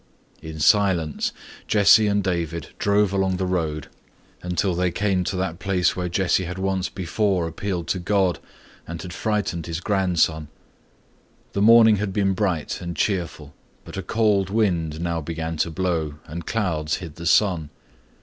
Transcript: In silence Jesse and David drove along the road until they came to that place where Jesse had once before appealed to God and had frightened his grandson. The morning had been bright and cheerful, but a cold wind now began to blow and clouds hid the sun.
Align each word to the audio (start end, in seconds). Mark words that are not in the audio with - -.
In 0.41 0.59
silence 0.59 1.31
Jesse 1.67 2.07
and 2.07 2.23
David 2.23 2.69
drove 2.79 3.13
along 3.13 3.37
the 3.37 3.45
road 3.45 3.85
until 4.41 4.73
they 4.73 4.89
came 4.89 5.23
to 5.25 5.35
that 5.35 5.59
place 5.59 5.95
where 5.95 6.09
Jesse 6.09 6.45
had 6.45 6.57
once 6.57 6.89
before 6.89 7.47
appealed 7.47 7.87
to 7.89 7.99
God 7.99 8.39
and 8.87 8.99
had 8.99 9.13
frightened 9.13 9.67
his 9.67 9.79
grandson. 9.79 10.47
The 11.53 11.61
morning 11.61 11.97
had 11.97 12.13
been 12.13 12.33
bright 12.33 12.81
and 12.81 12.95
cheerful, 12.97 13.53
but 13.85 13.95
a 13.95 14.01
cold 14.01 14.49
wind 14.49 14.99
now 14.99 15.21
began 15.21 15.55
to 15.57 15.69
blow 15.69 16.15
and 16.25 16.47
clouds 16.47 16.95
hid 16.95 17.17
the 17.17 17.27
sun. 17.27 17.69